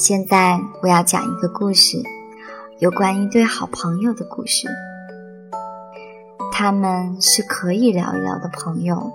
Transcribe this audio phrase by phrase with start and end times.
[0.00, 2.02] 现在我要讲一个故事，
[2.78, 4.66] 有关一对好朋友的故事。
[6.50, 9.12] 他们是可以聊一聊的朋友，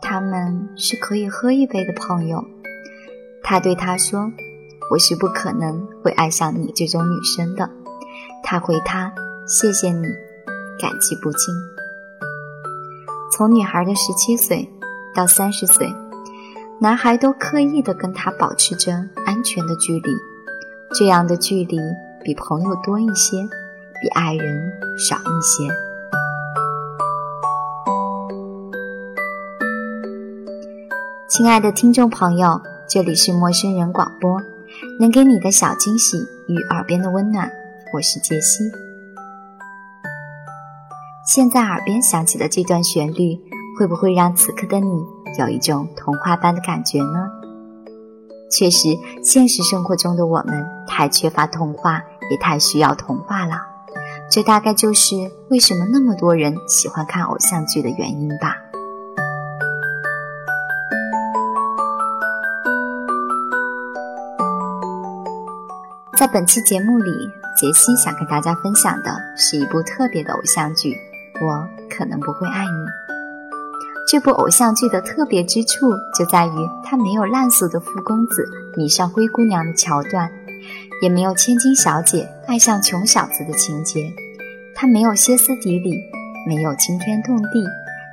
[0.00, 2.42] 他们是可以喝一杯的朋友。
[3.42, 4.32] 他对他说
[4.90, 7.68] ：“我是不可能会爱上你这种女生的。”
[8.42, 9.12] 他回他
[9.46, 10.06] ：“谢谢你，
[10.80, 11.54] 感激不尽。”
[13.30, 14.66] 从女孩的十七岁
[15.14, 15.92] 到三十岁。
[16.78, 18.92] 男孩都刻意的跟他保持着
[19.24, 20.10] 安全的距离，
[20.94, 21.78] 这样的距离
[22.22, 23.38] 比朋友多一些，
[24.02, 25.72] 比爱人少一些。
[31.26, 34.38] 亲爱的听众朋友，这里是陌生人广播，
[35.00, 37.50] 能给你的小惊喜与耳边的温暖，
[37.94, 38.64] 我是杰西。
[41.24, 43.40] 现在耳边响起的这段旋律，
[43.78, 45.15] 会不会让此刻的你？
[45.38, 47.30] 有一种童话般的感觉呢。
[48.50, 53.60] 确实，现实生活中的我们太缺乏童话，也太需要童话了。
[54.30, 58.56] 这大概就是为什么那么多人喜欢看偶像剧的原因吧。
[66.16, 67.10] 在本期节目里，
[67.56, 70.90] 杰西想跟大家分享的是一部特别的偶像剧，
[71.44, 72.70] 《我可能不会爱你》。
[74.08, 76.50] 这部偶像剧的特别之处就在于，
[76.84, 80.30] 它没有烂俗的富公子迷上灰姑娘的桥段，
[81.02, 84.12] 也没有千金小姐爱上穷小子的情节，
[84.76, 85.90] 它没有歇斯底里，
[86.46, 87.64] 没有惊天动地，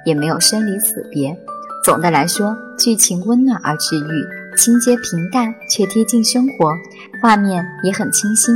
[0.03, 1.37] 也没有生离死别。
[1.85, 6.73] 总的来说，剧情温暖而治愈，情节平淡却贴近生活，
[7.21, 8.55] 画面也很清新。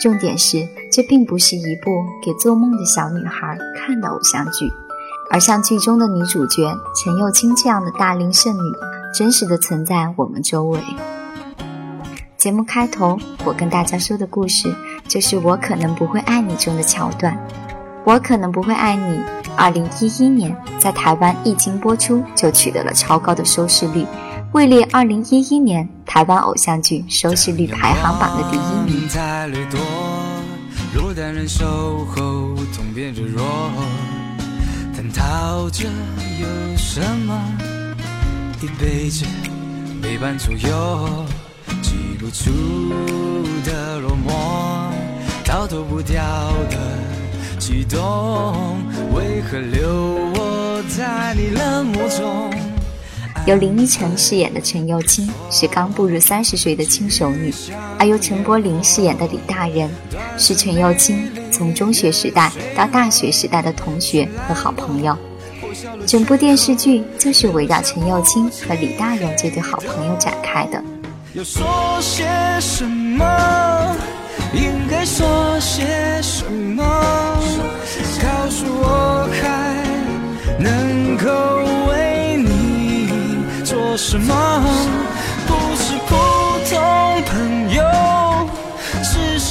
[0.00, 4.68] 重点是，这并不是一部给做梦的小女孩看的偶像剧。
[5.30, 8.72] 而像剧中的女主角陈幼卿这样的大龄剩女，
[9.14, 10.80] 真实的存在我们周围。
[12.36, 14.74] 节目开头，我跟大家说的故事，
[15.08, 17.34] 就是《我可能不会爱你》中的桥段。
[18.04, 19.16] 《我可能不会爱你》，
[19.56, 24.06] 二零一一年在台湾一经播出就取得了超高的收视率，
[24.52, 29.08] 位列二零一一年台湾偶像剧收视率排行榜的第一名。
[35.14, 35.84] 逃着
[36.40, 37.40] 有什么？
[38.60, 39.24] 一辈子
[40.02, 41.24] 陪伴左右，
[41.82, 42.50] 记不住
[43.64, 44.90] 的落寞，
[45.44, 46.22] 逃脱不掉
[46.70, 46.78] 的
[47.58, 48.78] 悸动，
[49.14, 49.88] 为何留
[50.34, 52.52] 我在你冷漠中？
[53.46, 57.52] 由林依晨饰演的陈幼卿是刚步入三十岁的轻熟女，
[57.98, 59.90] 而由陈柏霖饰演的李大人
[60.38, 61.30] 是陈幼卿。
[61.54, 65.16] 从中学时代到大学时代的同学和好朋友，
[66.04, 70.82] 整部电视剧就是围绕陈幼卿和李大人这对好朋友展开的。
[71.34, 71.64] 要说
[72.00, 72.24] 些
[72.58, 73.24] 什么？
[74.52, 75.84] 应该说些
[76.22, 76.82] 什么？
[78.20, 79.76] 告诉我还
[80.58, 81.30] 能够
[81.88, 84.34] 为你做什么？
[85.46, 86.14] 不是普
[86.68, 87.82] 通朋友，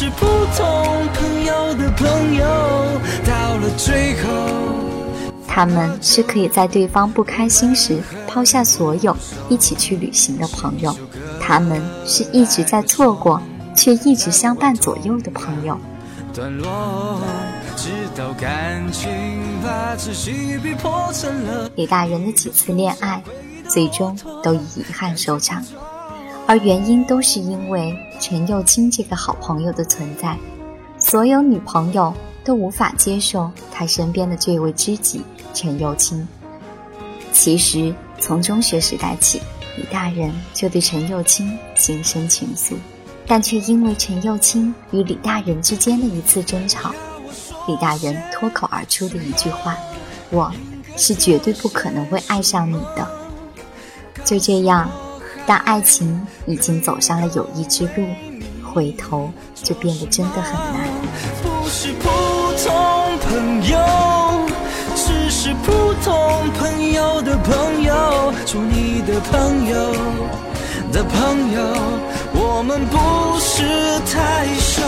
[0.03, 0.25] 是普
[0.57, 1.73] 通朋友。
[1.75, 2.45] 的朋友，
[3.25, 4.29] 到了最后，
[5.47, 9.15] 他们是可以在对方不开心时抛下所有，
[9.49, 10.95] 一起去旅行的朋友。
[11.39, 13.41] 他们是一直在错过，
[13.75, 15.79] 却一直相伴左右的朋友。
[16.33, 17.21] 段落
[17.75, 19.09] 直到感情
[19.63, 19.95] 把
[20.61, 23.23] 逼破成了李大人的几次恋爱，
[23.67, 25.63] 最终都以遗憾收场，
[26.45, 30.37] 而原因都是因为陈幼卿这个好朋友的存在。
[30.97, 32.13] 所有女朋友
[32.43, 35.21] 都无法接受他身边的这位知己
[35.53, 36.25] 陈幼卿。
[37.31, 39.41] 其实从中学时代起，
[39.77, 42.75] 李大人就对陈幼卿心生情愫，
[43.25, 46.93] 但却因为陈幼卿与李大人之间的一次争吵，
[47.67, 49.75] 李大人脱口而出的一句话
[50.29, 50.51] ：“我
[50.95, 53.07] 是绝对不可能会爱上你的。”
[54.23, 54.89] 就这样，
[55.45, 58.07] 当爱情已经走上了友谊之路。
[58.73, 60.89] 回头就变得真的很难。
[61.43, 62.09] 不是普
[62.63, 63.77] 通朋友，
[64.95, 69.93] 只是普通朋友的朋友，做你的朋友
[70.91, 71.61] 的朋友，
[72.33, 73.63] 我们不是
[74.11, 74.81] 太熟。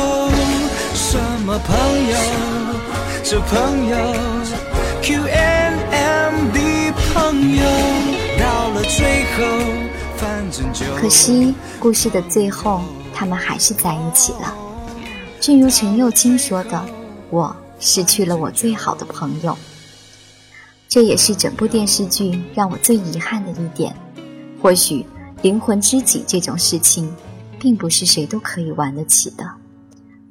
[0.96, 1.78] 什么朋
[2.10, 2.18] 友？
[3.24, 3.96] 这朋友
[5.04, 7.63] ，Q N M B 朋友，
[8.40, 9.44] 到了最后，
[10.98, 12.81] 可惜故事的最后，
[13.13, 14.56] 他们还是在一起了。
[15.40, 16.86] 正如陈幼卿说的
[17.30, 19.57] ：“我失去了我最好的朋友。”
[20.88, 23.96] 这也是整部电视剧让我最遗憾的一点。
[24.62, 25.06] 或许
[25.42, 27.13] 灵魂知己这种事情，
[27.60, 29.46] 并不是谁都可以玩得起的。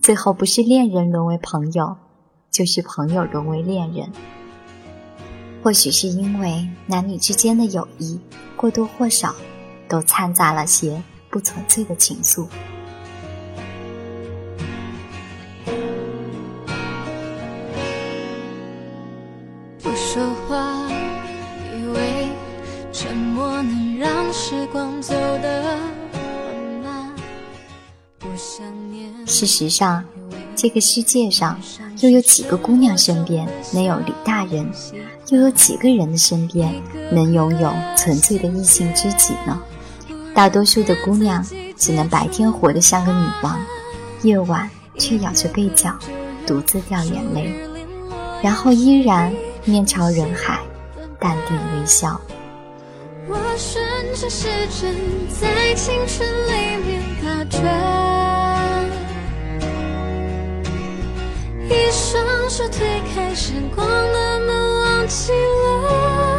[0.01, 1.97] 最后不是恋人沦为朋友，
[2.51, 4.11] 就是朋友沦为恋人。
[5.63, 8.19] 或许是因为男女之间的友谊，
[8.57, 9.35] 或多或少
[9.95, 11.01] 都掺杂了些
[11.31, 12.49] 不纯粹的情愫。
[19.81, 20.89] 不说话，
[21.73, 22.27] 以为
[22.93, 25.63] 沉默能让时光走得
[26.13, 26.21] 缓
[26.83, 27.15] 慢
[29.25, 30.05] 事实上，
[30.57, 31.57] 这个世界上
[32.01, 34.69] 又有几个姑娘身边能有李大人，
[35.29, 36.75] 又有几个人的身边
[37.13, 39.63] 能拥有纯粹的异性知己呢？
[40.35, 41.47] 大多数的姑娘
[41.77, 43.57] 只能白天活得像个女王，
[44.23, 45.97] 夜晚却咬着被角，
[46.45, 47.55] 独自掉眼泪，
[48.43, 49.33] 然后依然
[49.65, 50.59] 面朝人海，
[51.21, 52.21] 淡定微笑。
[53.29, 53.83] 我顺
[54.15, 54.49] 着时
[54.81, 54.95] 针
[55.31, 57.63] 在青春里面打转，
[61.69, 66.34] 一双手推开时光的门，忘记了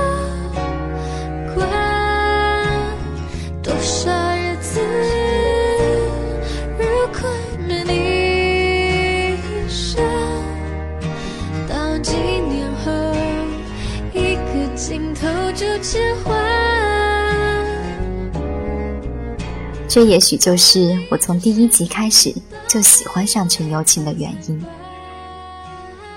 [19.96, 22.36] 这也许就是我从第一集开始
[22.68, 24.62] 就喜欢上陈幼卿的原因。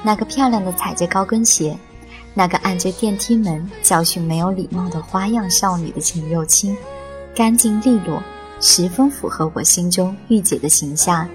[0.02, 1.78] 那个漂亮的踩着高跟鞋，
[2.34, 6.76] 那个按着电梯门教训没有礼貌的花样少女的陈幼卿，
[7.36, 8.20] 干净利落，
[8.60, 11.28] 十分符合我心中御姐的形象。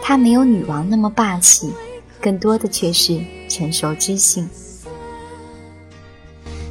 [0.00, 1.74] 她没有女王那么霸气，
[2.20, 4.48] 更多的却是成熟知性。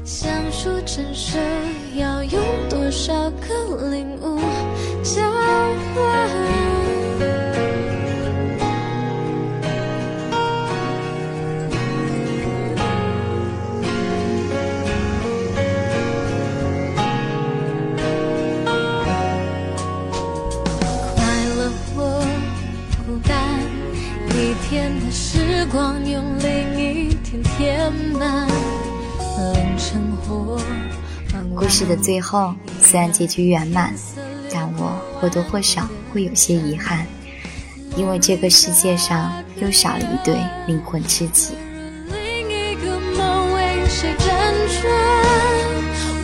[0.06, 1.38] 相处真实
[1.98, 4.32] 要用多少个领悟
[5.04, 6.30] 交换？
[21.16, 21.22] 快
[21.58, 22.24] 乐或
[23.06, 23.60] 孤单，
[24.30, 28.48] 一天的时光用另一天填满。
[31.56, 33.94] 故事的最后，虽然结局圆满，
[35.24, 37.08] 或多或少会有些遗憾，
[37.96, 40.36] 因为这个世界上又少了一对
[40.68, 41.54] 灵魂知己。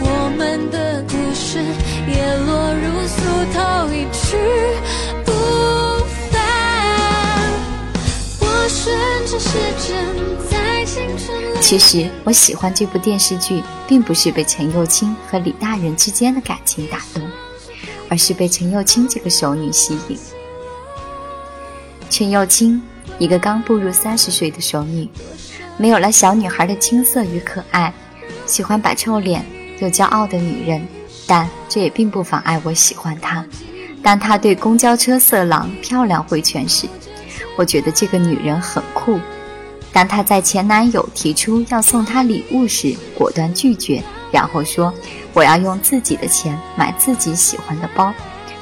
[0.01, 1.63] 我们的故事
[2.09, 3.23] 也落入俗
[3.53, 4.35] 套一去
[5.23, 5.31] 不
[6.29, 6.41] 返。
[8.41, 8.93] 我顺
[9.25, 9.57] 着时
[9.87, 9.95] 针
[10.49, 11.61] 在青春。
[11.61, 17.23] 其实我喜欢这部电视剧，并不是被陈幼卿和李大人之间的感情打动，
[18.09, 20.17] 而是被陈幼青这个熟女吸引。
[22.09, 22.81] 陈幼青，
[23.19, 25.07] 一个刚步入三十岁的熟女，
[25.77, 27.93] 没有了小女孩的青涩与可爱，
[28.45, 29.45] 喜欢摆臭脸
[29.79, 30.85] 又骄傲的女人，
[31.27, 33.45] 但这也并不妨碍我喜欢她。
[34.01, 36.87] 当她对公交车色狼漂亮挥拳时，
[37.57, 39.19] 我觉得这个女人很酷。
[39.93, 44.93] 当她在前男友提出要送她礼物时，果断拒绝，然后说
[45.33, 48.13] ：“我要用自己的钱买自己喜欢的包，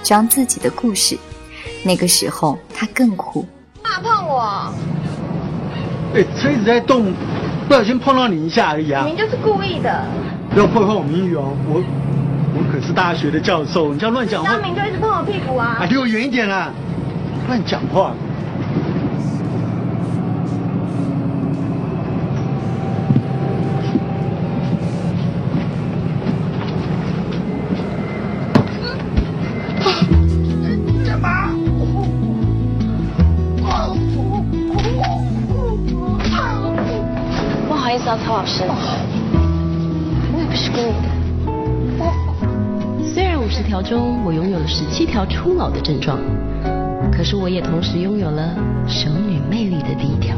[0.04, 1.18] 装自己的故事。”
[1.84, 3.46] 那个时候他更酷。
[3.84, 4.74] 怕碰我？
[6.16, 7.14] 哎，车子在动，
[7.68, 9.04] 不小心碰到你一下而已啊！
[9.04, 10.06] 明就是故意的。
[10.54, 11.84] 不要破坏我名誉哦，我
[12.56, 14.52] 我可是大学的教授，你这样乱讲话。
[14.52, 15.78] 张明就一直碰我屁股啊！
[15.82, 16.72] 啊，离我远一点啦！
[17.48, 18.14] 乱讲话。
[44.28, 46.20] 我拥有了十七条初老的症状，
[47.14, 48.54] 可是我也同时拥有了
[48.86, 50.36] 熟女魅力的第一条。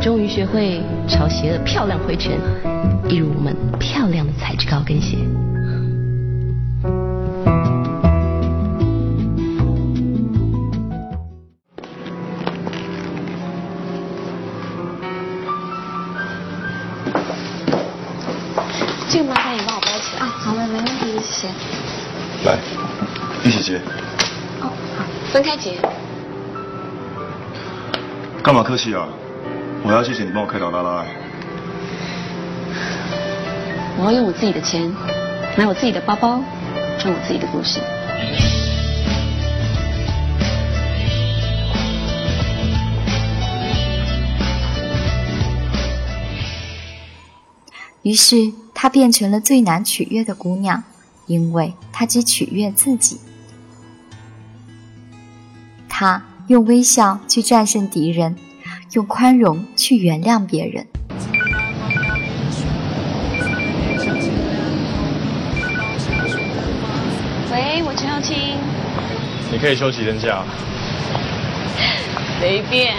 [0.00, 2.38] 终于学会朝鞋的漂亮挥拳，
[3.08, 5.18] 一如我们漂亮的材质高跟鞋。
[25.42, 25.76] 分开结。
[28.44, 29.08] 干嘛客气啊？
[29.84, 31.04] 我要谢谢你帮我开导拉拉、
[33.98, 34.88] 我要用我自己的钱，
[35.58, 36.40] 买我自己的包包，
[37.00, 37.80] 赚我自己的故事。
[48.02, 50.84] 于是，她变成了最难取悦的姑娘，
[51.26, 53.18] 因为她只取悦自己。
[56.02, 58.34] 她用微笑去战胜敌人，
[58.94, 60.84] 用宽容去原谅别人。
[67.52, 68.36] 喂，我陈耀青，
[69.52, 70.42] 你可以休几天假？
[72.40, 72.96] 随便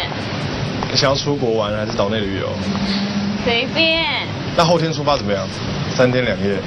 [0.89, 2.47] 你想要出国玩还是岛内旅游？
[3.43, 4.05] 随便，
[4.55, 5.45] 那后天出发怎么样？
[5.93, 6.57] 三天两夜。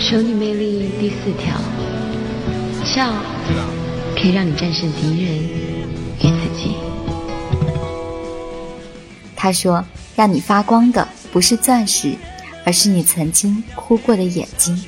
[0.00, 1.54] 熟女魅力第四条，
[2.84, 3.12] 笑
[4.14, 5.34] 可以让你战胜敌人
[6.20, 6.76] 与自己。
[9.34, 12.14] 他说：“让你发光的不是钻石，
[12.64, 14.80] 而是你曾经哭过的眼睛。”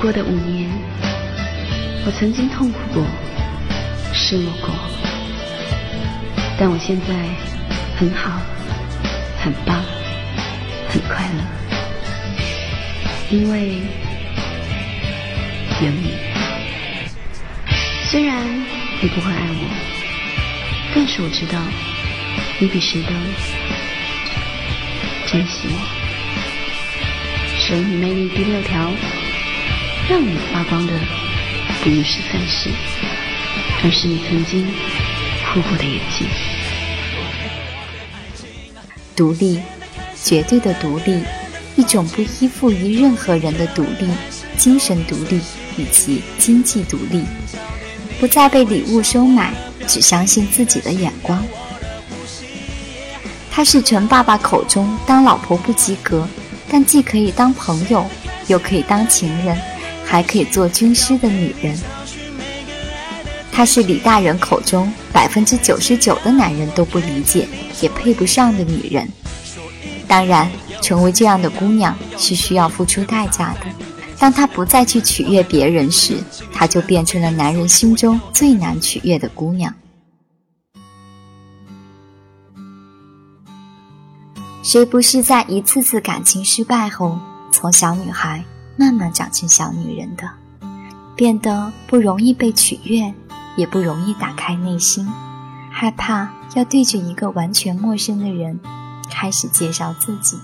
[0.00, 0.70] 过的五年，
[2.04, 3.04] 我曾经痛苦过，
[4.12, 4.68] 失落过，
[6.58, 7.14] 但我现在
[7.98, 8.40] 很好，
[9.42, 9.82] 很棒，
[10.88, 11.42] 很快乐，
[13.30, 13.80] 因为
[15.82, 16.12] 有你。
[18.10, 18.36] 虽然
[19.00, 19.66] 你不会爱我，
[20.94, 21.58] 但是我知道
[22.58, 23.08] 你比谁都
[25.26, 25.76] 珍惜我。
[27.58, 28.92] 熟女魅力第六条。
[30.08, 30.92] 让你发光的
[31.82, 32.70] 不是钻石，
[33.82, 34.64] 而是你曾经
[35.52, 36.28] 哭过的眼睛。
[39.16, 39.60] 独立，
[40.22, 41.20] 绝对的独立，
[41.74, 44.08] 一种不依附于任何人的独立，
[44.56, 45.40] 精神独立
[45.76, 47.24] 以及经济独立，
[48.20, 49.52] 不再被礼物收买，
[49.88, 51.44] 只相信自己的眼光。
[53.50, 56.28] 他是陈爸爸口中当老婆不及格，
[56.70, 58.06] 但既可以当朋友，
[58.46, 59.58] 又可以当情人。
[60.06, 61.76] 还可以做军师的女人，
[63.50, 67.48] 她是李大人口中百分之九十九的男人都不理解
[67.80, 69.06] 也配不上的女人。
[70.06, 70.48] 当然，
[70.80, 73.66] 成为这样的姑娘是需要付出代价的。
[74.18, 76.16] 当她不再去取悦别人时，
[76.52, 79.74] 她就变成了男人心中最难取悦的姑娘。
[84.62, 87.18] 谁不是在一次次感情失败后，
[87.52, 88.44] 从小女孩？
[88.76, 90.30] 慢慢长成小女人的，
[91.16, 93.12] 变得不容易被取悦，
[93.56, 95.06] 也不容易打开内心，
[95.70, 98.60] 害怕要对着一个完全陌生的人
[99.10, 100.38] 开始介绍自己。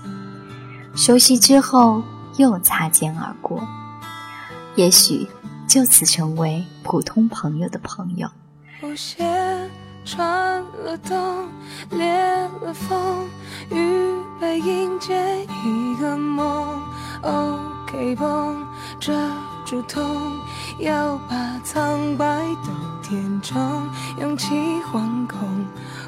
[0.95, 2.03] 熟悉之后
[2.37, 3.61] 又擦肩而过，
[4.75, 5.27] 也许
[5.67, 8.27] 就此成为普通朋友的朋友。
[10.05, 11.47] 穿了冬，
[11.91, 12.05] 裂
[12.61, 13.25] 了缝，
[13.71, 16.17] 预备迎接一个
[18.15, 18.53] 梦。
[18.53, 18.67] OK 绷
[18.99, 19.11] 遮
[19.65, 20.03] 住痛，
[20.79, 22.25] 要把苍白
[22.63, 23.59] 都填充，
[24.19, 24.53] 勇气
[24.91, 25.39] 惶恐。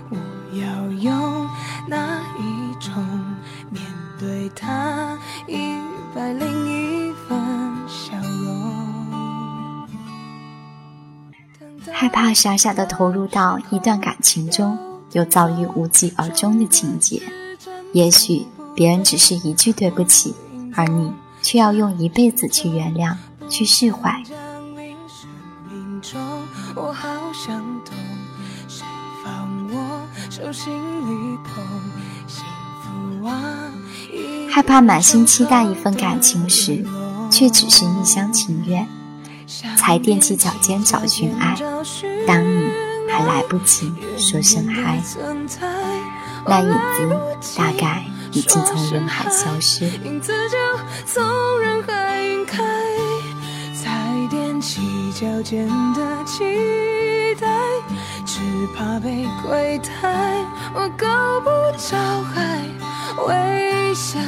[0.10, 0.18] 我
[0.58, 1.48] 要用
[1.88, 2.94] 哪一种
[3.70, 3.84] 面
[4.20, 5.18] 对它？
[5.48, 5.76] 一
[6.14, 7.38] 百零一分
[7.88, 9.88] 笑容。
[11.92, 14.78] 害怕傻傻的投入到一段感情中，
[15.14, 17.22] 又遭遇无疾而终的情节。
[17.94, 18.46] 也许
[18.76, 20.36] 别人只是一句对不起，
[20.76, 21.12] 而你
[21.46, 23.16] 却要用一辈子去原谅、
[23.48, 24.20] 去释怀。
[34.50, 36.84] 害怕满心期待一份感情时，
[37.30, 38.88] 却只是一厢情愿，
[39.78, 41.56] 才踮起脚尖找寻爱。
[42.26, 42.72] 当你
[43.08, 45.00] 还来不及说声嗨，
[46.48, 48.04] 那影子大概
[48.36, 49.86] 已经从人海消失。
[50.04, 50.58] 影子就
[51.06, 51.24] 从
[51.62, 52.62] 人海晕开，
[53.82, 54.82] 才踮起
[55.14, 56.44] 脚尖的期
[57.40, 57.48] 待，
[58.26, 58.42] 只
[58.76, 59.88] 怕被亏待。
[60.74, 61.08] 我够
[61.46, 61.98] 不着
[62.34, 62.60] 海，
[63.26, 64.20] 微笑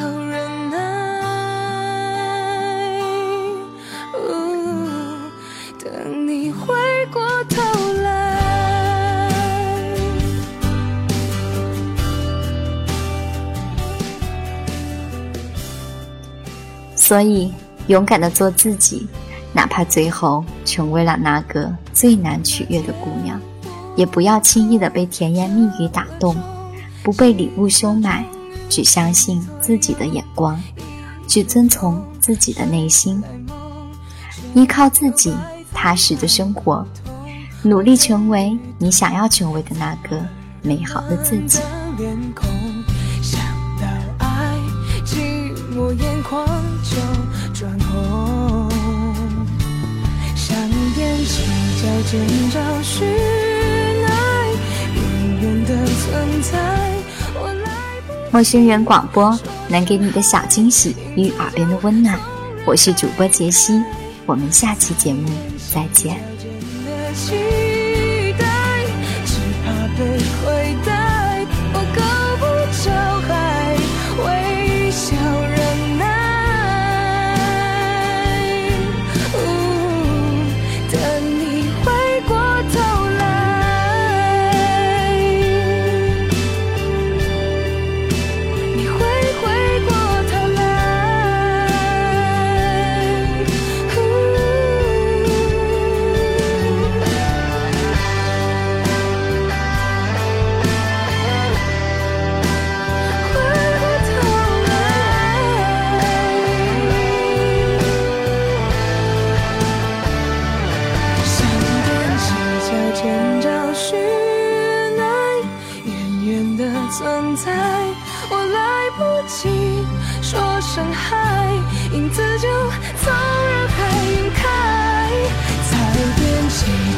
[17.07, 17.53] 所以，
[17.87, 19.07] 勇敢的做自己，
[19.53, 23.39] 哪怕最后成为了那个最难取悦的姑娘，
[23.95, 26.35] 也不要轻易的被甜言蜜语打动，
[27.01, 28.25] 不被礼物收买，
[28.67, 30.61] 只相信自己的眼光，
[31.29, 33.23] 只遵从自己的内心，
[34.53, 35.33] 依靠自己，
[35.73, 36.85] 踏实的生活，
[37.63, 40.21] 努力成为你想要成为的那个
[40.61, 41.61] 美好的自己。
[46.17, 46.47] 眼眶
[46.83, 46.97] 就
[47.53, 48.67] 转红。
[50.36, 50.57] 想
[50.95, 51.43] 踮起
[51.79, 52.19] 脚尖
[52.50, 53.07] 找寻
[54.07, 54.50] 爱，
[54.95, 56.57] 远远的存在。
[57.36, 57.69] 我来
[58.07, 62.19] 不陌生人广播能给你的小惊喜与耳边的温暖，
[62.65, 63.79] 我是主播杰西，
[64.25, 65.29] 我们下期节目
[65.71, 66.17] 再见。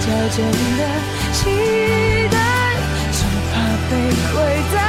[0.10, 0.38] 起脚尖
[0.78, 0.84] 的
[1.34, 1.40] 期
[2.32, 2.36] 待，
[3.12, 3.18] 只
[3.52, 3.54] 怕
[3.90, 3.92] 被
[4.34, 4.34] 亏
[4.74, 4.89] 待。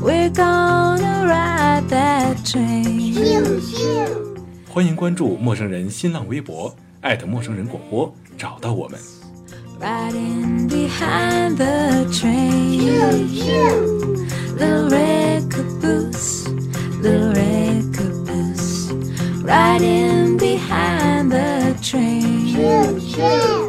[0.00, 3.14] We're gonna ride that train.
[4.68, 8.98] 欢迎关注陌生人新浪微博，艾特陌生人广播，找到我们。
[9.80, 12.78] Riding behind the train.
[14.56, 16.44] The red caboose,
[17.02, 18.92] the red caboose.
[19.44, 23.67] Riding behind the train.